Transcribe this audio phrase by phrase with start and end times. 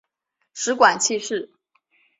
[0.55, 1.51] 食管憩室。